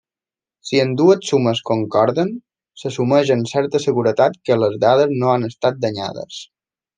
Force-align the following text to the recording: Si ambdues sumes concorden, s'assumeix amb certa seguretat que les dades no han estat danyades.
Si 0.67 0.79
ambdues 0.83 1.27
sumes 1.33 1.59
concorden, 1.67 2.31
s'assumeix 2.85 3.33
amb 3.35 3.51
certa 3.53 3.83
seguretat 3.87 4.41
que 4.49 4.59
les 4.63 4.79
dades 4.87 5.15
no 5.21 5.31
han 5.35 5.47
estat 5.51 5.79
danyades. 5.85 6.43